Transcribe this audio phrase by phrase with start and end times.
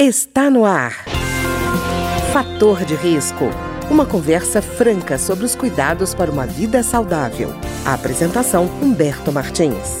[0.00, 0.92] Está no ar.
[2.32, 3.46] Fator de risco.
[3.90, 7.52] Uma conversa franca sobre os cuidados para uma vida saudável.
[7.84, 9.98] A apresentação Humberto Martins.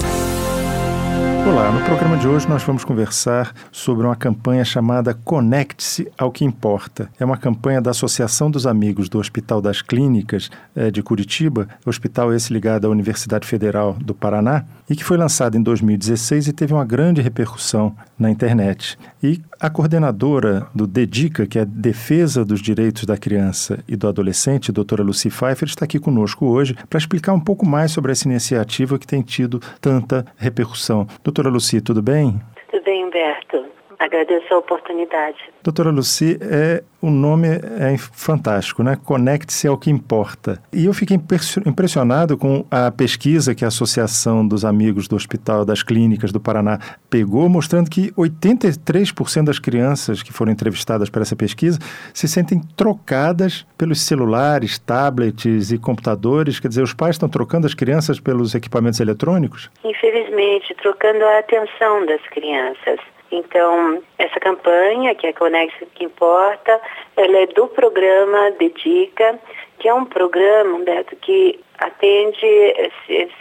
[1.48, 6.44] Olá, no programa de hoje nós vamos conversar sobre uma campanha chamada Conecte-se ao que
[6.44, 7.08] Importa.
[7.18, 12.34] É uma campanha da Associação dos Amigos do Hospital das Clínicas é, de Curitiba, hospital
[12.34, 16.74] esse ligado à Universidade Federal do Paraná, e que foi lançada em 2016 e teve
[16.74, 18.98] uma grande repercussão na internet.
[19.22, 24.70] E a coordenadora do DEDICA, que é Defesa dos Direitos da Criança e do Adolescente,
[24.70, 28.98] doutora Lucy Pfeiffer, está aqui conosco hoje para explicar um pouco mais sobre essa iniciativa
[28.98, 31.06] que tem tido tanta repercussão.
[31.24, 32.40] Doutora Lucy, tudo bem?
[32.70, 33.77] Tudo bem, Humberto.
[33.98, 35.38] Agradeço a oportunidade.
[35.60, 38.96] Doutora Lucy, é, o nome é fantástico, né?
[39.04, 40.62] Conecte-se ao que importa.
[40.72, 41.18] E eu fiquei
[41.66, 46.78] impressionado com a pesquisa que a Associação dos Amigos do Hospital das Clínicas do Paraná
[47.10, 51.80] pegou, mostrando que 83% das crianças que foram entrevistadas para essa pesquisa
[52.14, 56.60] se sentem trocadas pelos celulares, tablets e computadores.
[56.60, 59.68] Quer dizer, os pais estão trocando as crianças pelos equipamentos eletrônicos?
[59.84, 63.00] Infelizmente, trocando a atenção das crianças.
[63.30, 66.80] Então, essa campanha, que é Conexo que Importa,
[67.16, 69.38] ela é do programa Dedica,
[69.78, 72.90] que é um programa, Humberto, que atende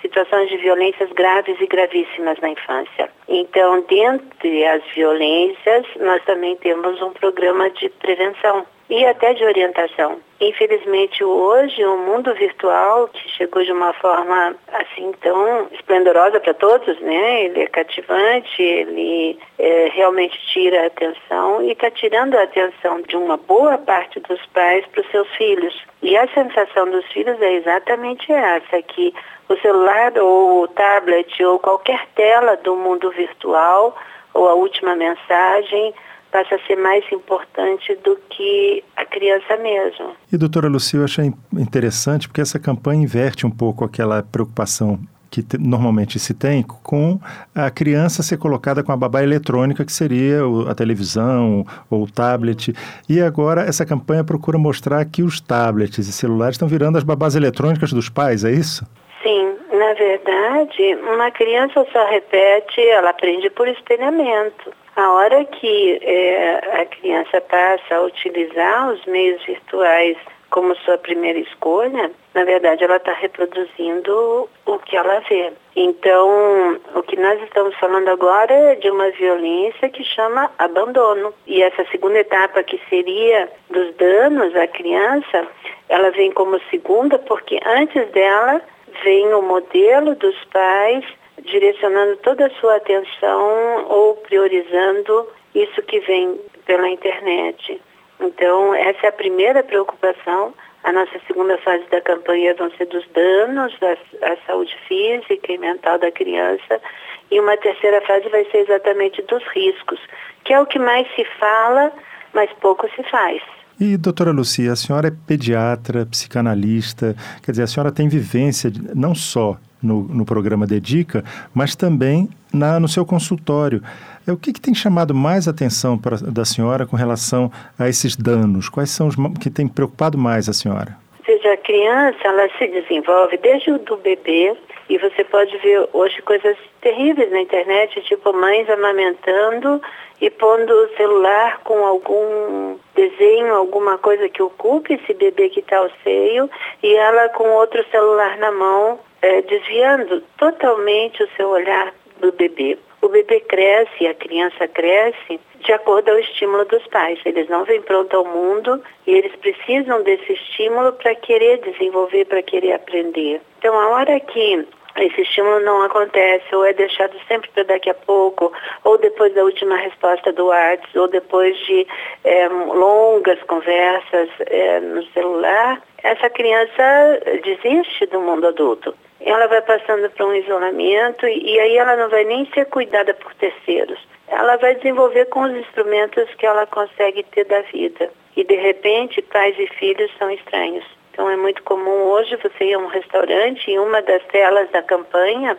[0.01, 3.09] situações de violências graves e gravíssimas na infância.
[3.27, 10.19] Então, dentre as violências, nós também temos um programa de prevenção e até de orientação.
[10.39, 16.99] Infelizmente, hoje, o mundo virtual, que chegou de uma forma assim tão esplendorosa para todos,
[17.01, 17.45] né?
[17.45, 23.17] Ele é cativante, ele é, realmente tira a atenção e está tirando a atenção de
[23.17, 25.75] uma boa parte dos pais para os seus filhos.
[26.03, 29.13] E a sensação dos filhos é exatamente essa, que
[29.49, 33.97] o celular ou o tablet ou qualquer tela do mundo virtual
[34.33, 35.95] ou a última mensagem
[36.31, 40.15] passa a ser mais importante do que a criança mesmo.
[40.31, 44.99] E doutora Lucia, eu achei interessante porque essa campanha inverte um pouco aquela preocupação
[45.29, 47.19] que normalmente se tem com
[47.53, 50.39] a criança ser colocada com a babá eletrônica, que seria
[50.69, 52.73] a televisão ou o tablet.
[53.09, 57.35] E agora essa campanha procura mostrar que os tablets e celulares estão virando as babás
[57.35, 58.85] eletrônicas dos pais, é isso?
[59.21, 64.71] Sim, na verdade, uma criança só repete, ela aprende por espelhamento.
[64.97, 70.17] A hora que é, a criança passa a utilizar os meios virtuais
[70.49, 75.53] como sua primeira escolha, na verdade ela está reproduzindo o que ela vê.
[75.75, 81.31] Então, o que nós estamos falando agora é de uma violência que chama abandono.
[81.45, 85.45] E essa segunda etapa, que seria dos danos à criança,
[85.89, 88.59] ela vem como segunda, porque antes dela
[89.03, 91.05] vem o modelo dos pais
[91.43, 97.81] direcionando toda a sua atenção ou priorizando isso que vem pela internet.
[98.19, 100.53] Então, essa é a primeira preocupação.
[100.83, 105.57] A nossa segunda fase da campanha vão ser dos danos à, à saúde física e
[105.57, 106.81] mental da criança.
[107.29, 109.99] E uma terceira fase vai ser exatamente dos riscos,
[110.45, 111.91] que é o que mais se fala,
[112.33, 113.41] mas pouco se faz.
[113.79, 119.13] E, doutora Lucia, a senhora é pediatra, psicanalista, quer dizer, a senhora tem vivência não
[119.13, 123.81] só no, no programa Dedica, mas também na, no seu consultório.
[124.27, 128.15] É, o que, que tem chamado mais atenção pra, da senhora com relação a esses
[128.15, 128.67] danos?
[128.69, 130.97] Quais são os que tem preocupado mais a senhora?
[131.25, 134.55] Seja, a criança, ela se desenvolve desde o do bebê,
[134.89, 139.81] e você pode ver hoje coisas terríveis na internet, tipo mães amamentando
[140.21, 145.77] e pondo o celular com algum desenho, alguma coisa que ocupe esse bebê que está
[145.77, 146.49] ao seio,
[146.81, 152.77] e ela com outro celular na mão, é, desviando totalmente o seu olhar do bebê.
[153.01, 157.19] O bebê cresce, a criança cresce de acordo ao estímulo dos pais.
[157.25, 162.41] Eles não vêm pronto ao mundo e eles precisam desse estímulo para querer desenvolver, para
[162.41, 163.41] querer aprender.
[163.59, 164.65] Então, a hora que
[164.97, 168.51] esse estímulo não acontece, ou é deixado sempre para daqui a pouco,
[168.83, 171.85] ou depois da última resposta do WhatsApp, ou depois de
[172.23, 178.95] é, longas conversas é, no celular, essa criança desiste do mundo adulto.
[179.19, 183.13] Ela vai passando para um isolamento e, e aí ela não vai nem ser cuidada
[183.13, 183.99] por terceiros.
[184.27, 188.09] Ela vai desenvolver com os instrumentos que ela consegue ter da vida.
[188.35, 190.85] E de repente, pais e filhos são estranhos.
[191.11, 194.83] Então é muito comum hoje você ir a um restaurante e uma das telas da
[194.83, 195.57] campanha,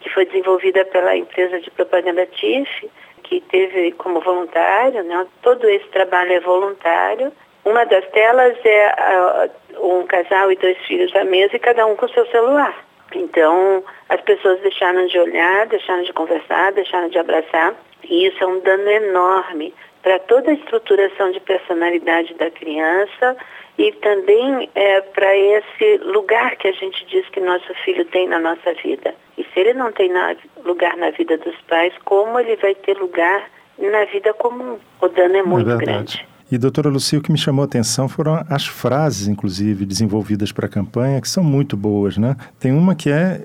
[0.00, 2.90] que foi desenvolvida pela empresa de propaganda TIF,
[3.22, 5.26] que teve como voluntário, né?
[5.42, 7.32] todo esse trabalho é voluntário.
[7.64, 11.96] Uma das telas é uh, um casal e dois filhos à mesa e cada um
[11.96, 12.87] com seu celular.
[13.14, 17.74] Então, as pessoas deixaram de olhar, deixaram de conversar, deixaram de abraçar.
[18.04, 23.36] E isso é um dano enorme para toda a estruturação de personalidade da criança
[23.76, 28.38] e também é, para esse lugar que a gente diz que nosso filho tem na
[28.38, 29.14] nossa vida.
[29.36, 30.34] E se ele não tem na,
[30.64, 34.78] lugar na vida dos pais, como ele vai ter lugar na vida comum?
[35.00, 36.26] O dano é muito é grande.
[36.50, 40.66] E, doutora Lucia, o que me chamou a atenção foram as frases, inclusive, desenvolvidas para
[40.66, 42.36] a campanha, que são muito boas, né?
[42.58, 43.42] Tem uma que é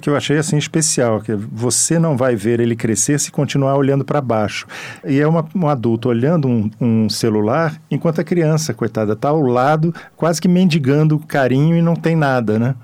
[0.00, 3.76] que eu achei assim especial, que é, você não vai ver ele crescer se continuar
[3.76, 4.66] olhando para baixo.
[5.04, 9.40] E é uma, um adulto olhando um, um, celular, enquanto a criança, coitada, está ao
[9.42, 12.74] lado, quase que mendigando carinho e não tem nada, né?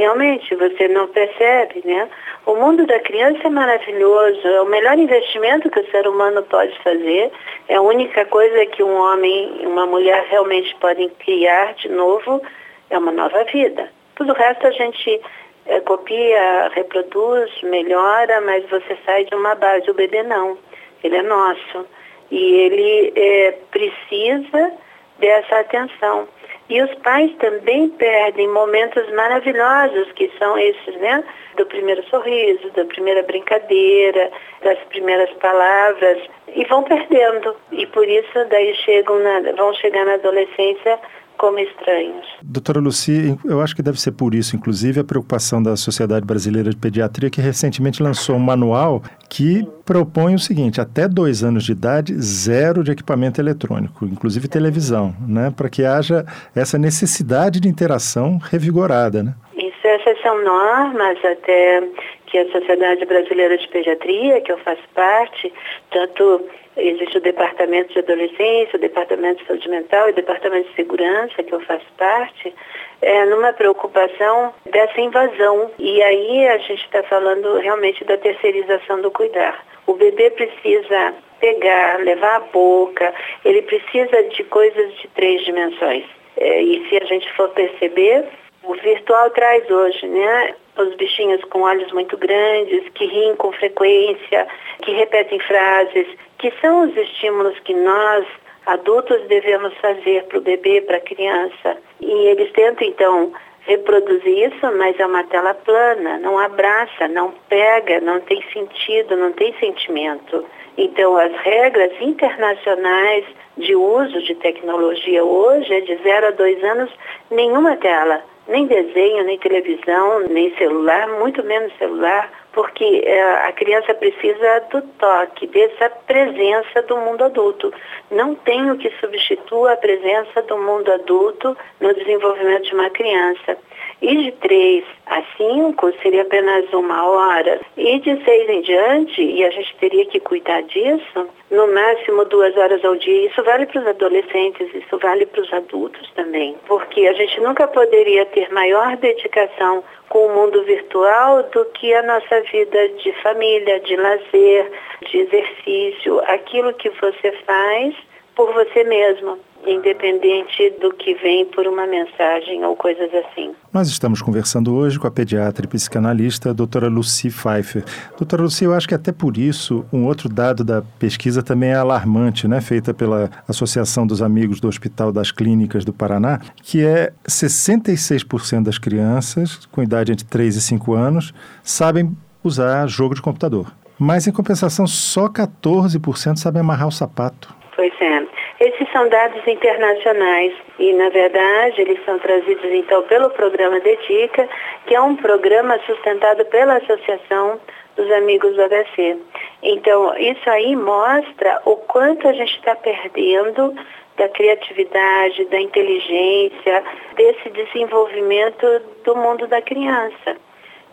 [0.00, 2.08] Realmente você não percebe, né?
[2.46, 6.74] O mundo da criança é maravilhoso, é o melhor investimento que o ser humano pode
[6.78, 7.30] fazer,
[7.68, 12.40] é a única coisa que um homem e uma mulher realmente podem criar de novo,
[12.88, 13.90] é uma nova vida.
[14.14, 15.20] Tudo o resto a gente
[15.66, 19.90] é, copia, reproduz, melhora, mas você sai de uma base.
[19.90, 20.56] O bebê não,
[21.04, 21.84] ele é nosso.
[22.30, 24.72] E ele é, precisa
[25.18, 26.26] dessa atenção.
[26.70, 31.24] E os pais também perdem momentos maravilhosos, que são esses, né?
[31.56, 34.30] Do primeiro sorriso, da primeira brincadeira,
[34.62, 36.18] das primeiras palavras,
[36.54, 37.56] e vão perdendo.
[37.72, 41.00] E por isso daí chegam na, vão chegar na adolescência
[41.40, 42.26] como estranhos.
[42.42, 46.68] Doutora Luci, eu acho que deve ser por isso, inclusive, a preocupação da Sociedade Brasileira
[46.68, 51.72] de Pediatria, que recentemente lançou um manual que propõe o seguinte: até dois anos de
[51.72, 55.50] idade, zero de equipamento eletrônico, inclusive televisão, né?
[55.50, 59.34] Para que haja essa necessidade de interação revigorada, né?
[59.56, 61.82] Isso, essas são normas até
[62.30, 65.52] que a Sociedade Brasileira de Pediatria, que eu faço parte,
[65.90, 70.76] tanto Existe o Departamento de Adolescência, o Departamento de Saúde Mental e o Departamento de
[70.76, 72.54] Segurança, que eu faço parte,
[73.02, 75.70] é, numa preocupação dessa invasão.
[75.78, 79.66] E aí a gente está falando realmente da terceirização do cuidar.
[79.86, 83.12] O bebê precisa pegar, levar a boca,
[83.44, 86.04] ele precisa de coisas de três dimensões.
[86.36, 88.24] É, e se a gente for perceber,
[88.62, 90.54] o virtual traz hoje, né?
[90.80, 94.46] Os bichinhos com olhos muito grandes, que riem com frequência,
[94.80, 96.06] que repetem frases,
[96.38, 98.26] que são os estímulos que nós,
[98.64, 101.76] adultos, devemos fazer para o bebê, para a criança.
[102.00, 108.00] E eles tentam, então, reproduzir isso, mas é uma tela plana, não abraça, não pega,
[108.00, 110.46] não tem sentido, não tem sentimento.
[110.78, 113.26] Então, as regras internacionais
[113.58, 116.90] de uso de tecnologia hoje é de 0 a 2 anos,
[117.30, 123.94] nenhuma tela nem desenho, nem televisão, nem celular, muito menos celular, porque é, a criança
[123.94, 127.72] precisa do toque, dessa presença do mundo adulto.
[128.10, 133.56] Não tem o que substitua a presença do mundo adulto no desenvolvimento de uma criança.
[134.02, 137.60] E de 3 a 5 seria apenas uma hora.
[137.76, 142.56] E de 6 em diante, e a gente teria que cuidar disso, no máximo duas
[142.56, 143.26] horas ao dia.
[143.26, 146.56] Isso vale para os adolescentes, isso vale para os adultos também.
[146.66, 152.02] Porque a gente nunca poderia ter maior dedicação com o mundo virtual do que a
[152.02, 154.72] nossa vida de família, de lazer,
[155.10, 157.94] de exercício, aquilo que você faz
[158.34, 163.52] por você mesmo independente do que vem por uma mensagem ou coisas assim.
[163.72, 167.84] Nós estamos conversando hoje com a pediatra e psicanalista a doutora Lucy Pfeiffer.
[168.16, 171.76] Doutora Lucy, eu acho que até por isso, um outro dado da pesquisa também é
[171.76, 177.12] alarmante, né, feita pela Associação dos Amigos do Hospital das Clínicas do Paraná, que é
[177.26, 181.32] 66% das crianças com idade entre 3 e 5 anos
[181.62, 183.72] sabem usar jogo de computador.
[183.98, 187.54] Mas, em compensação, só 14% sabem amarrar o sapato.
[187.76, 188.29] Pois é.
[188.60, 194.46] Esses são dados internacionais e, na verdade, eles são trazidos então pelo programa Dedica,
[194.86, 197.58] que é um programa sustentado pela Associação
[197.96, 199.16] dos Amigos do AVC.
[199.62, 203.74] Então, isso aí mostra o quanto a gente está perdendo
[204.18, 206.84] da criatividade, da inteligência,
[207.16, 208.66] desse desenvolvimento
[209.04, 210.36] do mundo da criança.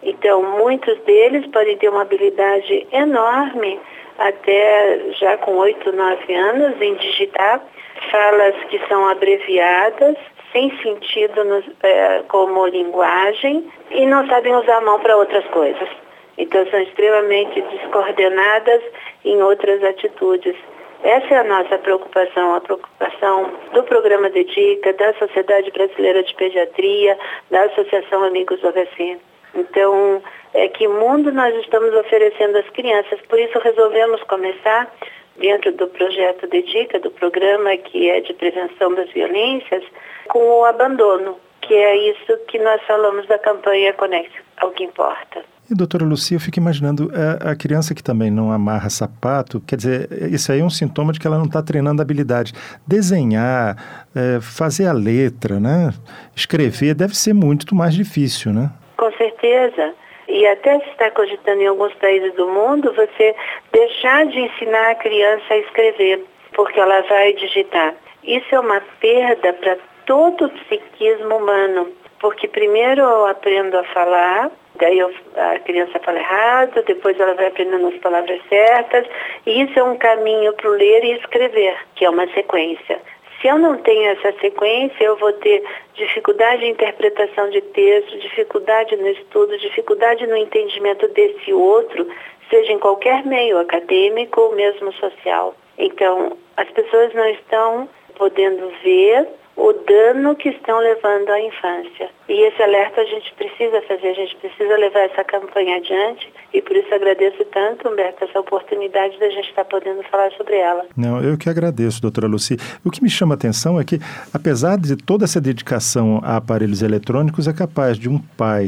[0.08, 3.78] Então, muitos deles podem ter uma habilidade enorme
[4.18, 7.62] até já com 8, 9 anos em digitar
[8.10, 10.16] falas que são abreviadas,
[10.54, 11.42] sem sentido
[11.84, 15.90] é, como linguagem e não sabem usar a mão para outras coisas.
[16.38, 18.82] Então são extremamente descoordenadas
[19.26, 20.56] em outras atitudes.
[21.04, 27.18] Essa é a nossa preocupação, a preocupação do programa Dedica, da Sociedade Brasileira de Pediatria,
[27.52, 29.20] da Associação Amigos do AVC.
[29.58, 30.22] Então,
[30.54, 33.20] é que mundo nós estamos oferecendo às crianças.
[33.28, 34.92] Por isso resolvemos começar
[35.38, 39.84] dentro do projeto Dedica, do programa que é de prevenção das violências,
[40.28, 45.44] com o abandono, que é isso que nós falamos da campanha Conecte ao que importa.
[45.70, 49.76] E, doutora Lucia, eu fico imaginando a, a, criança que também não amarra sapato, quer
[49.76, 52.54] dizer, isso aí é um sintoma de que ela não está treinando habilidade.
[52.88, 55.94] Desenhar, é, fazer a letra, né?
[56.34, 58.72] Escrever deve ser muito mais difícil, né?
[58.98, 59.94] Com certeza.
[60.28, 63.34] E até se está cogitando em alguns países do mundo você
[63.72, 67.94] deixar de ensinar a criança a escrever, porque ela vai digitar.
[68.24, 71.88] Isso é uma perda para todo o psiquismo humano,
[72.20, 77.48] porque primeiro eu aprendo a falar, daí eu, a criança fala errado, depois ela vai
[77.48, 79.06] aprendendo as palavras certas,
[79.46, 83.00] e isso é um caminho para o ler e escrever, que é uma sequência.
[83.42, 85.64] Se eu não tenho essa sequência, eu vou ter
[85.94, 92.08] dificuldade em interpretação de texto, dificuldade no estudo, dificuldade no entendimento desse outro,
[92.50, 95.56] seja em qualquer meio acadêmico ou mesmo social.
[95.78, 99.28] Então, as pessoas não estão podendo ver
[99.58, 102.10] o dano que estão levando à infância.
[102.30, 106.62] E esse alerta a gente precisa fazer, a gente precisa levar essa campanha adiante e
[106.62, 110.86] por isso agradeço tanto, Humberto, essa oportunidade da gente estar podendo falar sobre ela.
[110.96, 112.56] Não, eu que agradeço, doutora Luci.
[112.86, 114.00] O que me chama a atenção é que,
[114.32, 118.66] apesar de toda essa dedicação a aparelhos eletrônicos, é capaz de um pai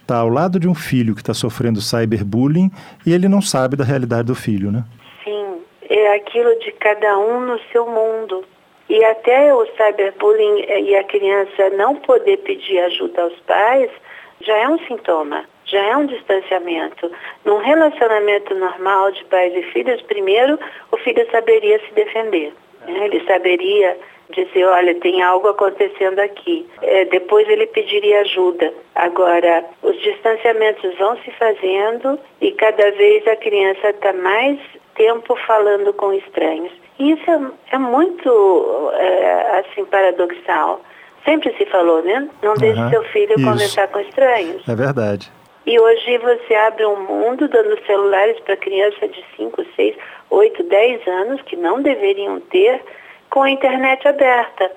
[0.00, 2.70] estar tá ao lado de um filho que está sofrendo cyberbullying
[3.04, 4.84] e ele não sabe da realidade do filho, né?
[5.22, 8.42] Sim, é aquilo de cada um no seu mundo.
[8.90, 13.88] E até o cyberbullying e a criança não poder pedir ajuda aos pais
[14.40, 17.08] já é um sintoma, já é um distanciamento.
[17.44, 20.58] Num relacionamento normal de pais e filhos, primeiro
[20.90, 22.52] o filho saberia se defender.
[22.84, 23.04] Né?
[23.04, 23.96] Ele saberia
[24.30, 26.66] dizer, olha, tem algo acontecendo aqui.
[26.82, 28.74] É, depois ele pediria ajuda.
[28.96, 34.58] Agora, os distanciamentos vão se fazendo e cada vez a criança está mais
[35.00, 36.70] tempo falando com estranhos.
[36.98, 37.40] E isso é,
[37.72, 40.82] é muito, é, assim, paradoxal.
[41.24, 42.28] Sempre se falou, né?
[42.42, 43.44] Não deixe uhum, seu filho isso.
[43.44, 44.68] conversar com estranhos.
[44.68, 45.32] É verdade.
[45.64, 49.96] E hoje você abre um mundo dando celulares para crianças de 5, 6,
[50.28, 52.82] 8, 10 anos que não deveriam ter
[53.30, 54.70] com a internet aberta.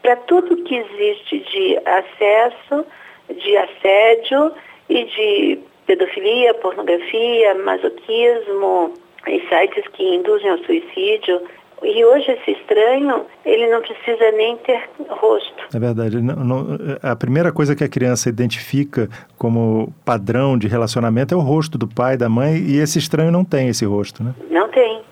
[0.00, 2.86] Para tudo que existe de acesso,
[3.28, 4.52] de assédio
[4.88, 8.94] e de pedofilia, pornografia, masoquismo,
[9.26, 11.42] e sites que induzem ao suicídio,
[11.82, 15.64] e hoje esse estranho, ele não precisa nem ter rosto.
[15.74, 16.22] É verdade.
[16.22, 21.40] Não, não, a primeira coisa que a criança identifica como padrão de relacionamento é o
[21.40, 24.34] rosto do pai, da mãe, e esse estranho não tem esse rosto, né?
[24.50, 25.02] Não tem.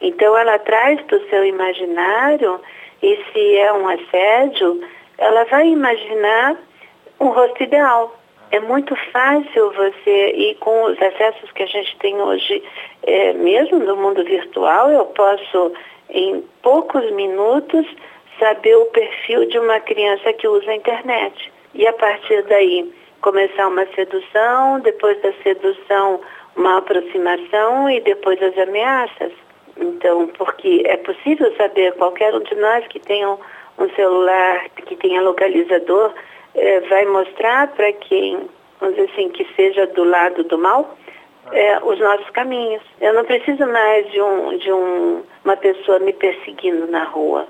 [0.00, 2.60] Então ela traz para o seu imaginário,
[3.00, 4.80] e se é um assédio,
[5.16, 6.56] ela vai imaginar
[7.20, 8.17] um rosto ideal.
[8.50, 12.62] É muito fácil você, e com os acessos que a gente tem hoje,
[13.02, 15.72] é, mesmo no mundo virtual, eu posso
[16.10, 17.86] em poucos minutos,
[18.38, 21.52] saber o perfil de uma criança que usa a internet.
[21.74, 22.90] E a partir daí,
[23.20, 26.20] começar uma sedução, depois da sedução,
[26.56, 29.32] uma aproximação e depois as ameaças.
[29.76, 33.28] Então, porque é possível saber, qualquer um de nós que tenha
[33.78, 36.12] um celular, que tenha localizador,
[36.58, 38.48] é, vai mostrar para quem,
[38.80, 40.96] vamos dizer assim, que seja do lado do mal,
[41.52, 42.82] é, os nossos caminhos.
[43.00, 47.46] Eu não preciso mais de, um, de um, uma pessoa me perseguindo na rua.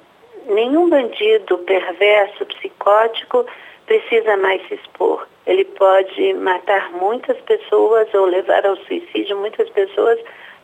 [0.47, 3.45] Nenhum bandido perverso, psicótico,
[3.87, 5.27] precisa mais se expor.
[5.47, 10.19] Ele pode matar muitas pessoas ou levar ao suicídio muitas pessoas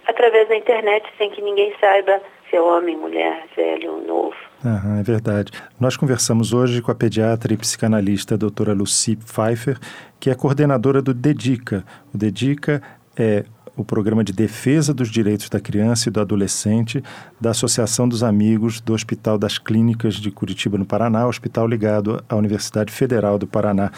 [0.07, 4.37] através da internet sem que ninguém saiba se é homem, mulher, velho ou novo.
[4.64, 5.52] É verdade.
[5.78, 9.78] Nós conversamos hoje com a pediatra e psicanalista doutora Lucy Pfeiffer,
[10.18, 11.85] que é coordenadora do DEDICA.
[12.14, 12.80] O DEDICA
[13.14, 13.44] é
[13.76, 17.02] o Programa de Defesa dos Direitos da Criança e do Adolescente
[17.38, 22.37] da Associação dos Amigos do Hospital das Clínicas de Curitiba, no Paraná, hospital ligado à
[22.37, 23.90] Universidade Federal do Paraná.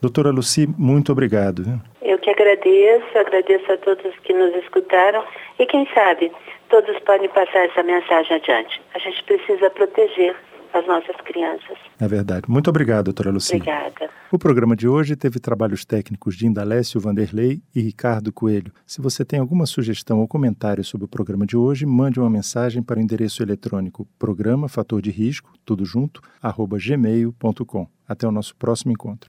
[0.00, 1.80] Doutora Luci, muito obrigado.
[2.00, 5.22] Eu que agradeço, agradeço a todos que nos escutaram
[5.58, 6.30] e quem sabe
[6.68, 8.80] todos podem passar essa mensagem adiante.
[8.94, 10.36] A gente precisa proteger
[10.74, 11.78] as nossas crianças.
[12.00, 12.42] É verdade.
[12.48, 13.56] Muito obrigado, doutora Lucia.
[13.56, 14.10] Obrigada.
[14.30, 18.72] O programa de hoje teve trabalhos técnicos de Indalécio Vanderlei e Ricardo Coelho.
[18.84, 22.82] Se você tem alguma sugestão ou comentário sobre o programa de hoje, mande uma mensagem
[22.82, 27.86] para o endereço eletrônico programa fator de risco, tudo junto, arroba gmail.com.
[28.08, 29.28] Até o nosso próximo encontro.